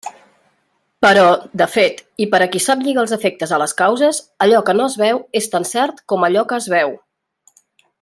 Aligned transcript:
Però, 1.05 1.25
de 1.61 1.67
fet, 1.73 2.01
i 2.25 2.27
per 2.31 2.39
a 2.45 2.47
qui 2.55 2.63
sap 2.69 2.81
lligar 2.87 3.03
els 3.03 3.15
efectes 3.19 3.55
a 3.57 3.61
les 3.65 3.77
causes, 3.85 4.25
allò 4.47 4.65
que 4.71 4.79
no 4.81 4.89
es 4.93 4.99
veu 5.07 5.25
és 5.43 5.53
tan 5.57 5.73
cert 5.77 6.05
com 6.15 6.31
allò 6.31 6.47
que 6.53 6.63
es 6.65 6.71
veu. 6.79 7.01